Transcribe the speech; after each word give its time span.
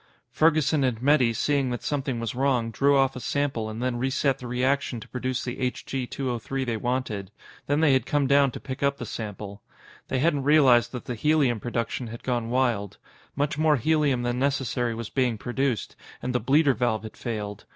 Ferguson 0.31 0.83
and 0.83 0.99
Metty, 0.99 1.31
seeing 1.31 1.69
that 1.69 1.83
something 1.83 2.19
was 2.19 2.33
wrong, 2.33 2.71
drew 2.71 2.97
off 2.97 3.15
a 3.15 3.19
sample 3.19 3.69
and 3.69 3.83
then 3.83 3.97
reset 3.99 4.39
the 4.39 4.47
reaction 4.47 4.99
to 4.99 5.07
produce 5.07 5.43
the 5.43 5.57
Hg 5.57 6.09
203 6.09 6.63
they 6.65 6.75
wanted. 6.75 7.29
Then 7.67 7.81
they 7.81 7.93
had 7.93 8.07
come 8.07 8.25
down 8.25 8.49
to 8.53 8.59
pick 8.59 8.81
up 8.81 8.97
the 8.97 9.05
sample. 9.05 9.61
They 10.07 10.17
hadn't 10.17 10.41
realized 10.41 10.91
that 10.93 11.05
the 11.05 11.13
helium 11.13 11.59
production 11.59 12.07
had 12.07 12.23
gone 12.23 12.49
wild. 12.49 12.97
Much 13.35 13.59
more 13.59 13.75
helium 13.75 14.23
than 14.23 14.39
necessary 14.39 14.95
was 14.95 15.09
being 15.11 15.37
produced, 15.37 15.95
and 16.19 16.33
the 16.33 16.39
bleeder 16.39 16.73
valve 16.73 17.03
had 17.03 17.15
failed. 17.15 17.65